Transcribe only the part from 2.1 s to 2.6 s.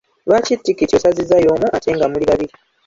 muli babiri?